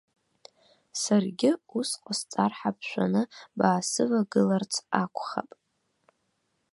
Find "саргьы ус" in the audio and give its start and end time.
1.01-1.89